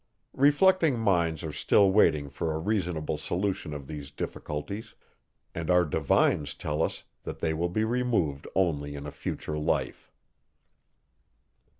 [0.33, 4.95] Reflecting minds are still waiting for a reasonable solution of these difficulties;
[5.53, 10.11] and our divines tell us, that they will be removed only in a future life.